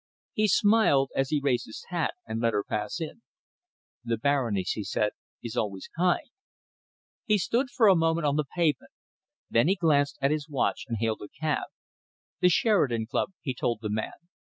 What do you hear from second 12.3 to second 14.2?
"The Sheridan Club," he told the man.